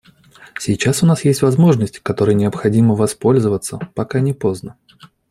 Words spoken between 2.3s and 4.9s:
необходимо воспользоваться, пока не поздно.